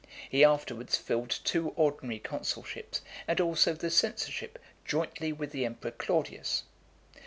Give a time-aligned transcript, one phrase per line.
[0.31, 6.63] He afterwards filled two ordinary consulships, and also the censorship jointly with the emperor Claudius.